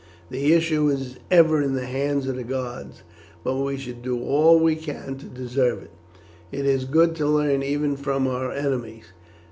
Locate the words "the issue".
0.31-0.89